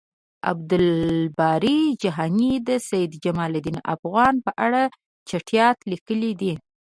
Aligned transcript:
عبد 0.49 0.71
الباری 0.79 1.75
جهانی 2.03 2.51
د 2.67 2.69
سید 2.89 3.11
جمالدین 3.23 3.77
افغان 3.93 4.33
په 4.45 4.51
اړه 4.65 4.81
چټیات 5.29 5.77
لیکلی 5.91 6.31
دی 6.41 6.53